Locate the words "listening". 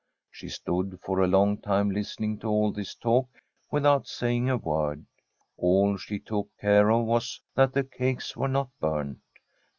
1.91-2.39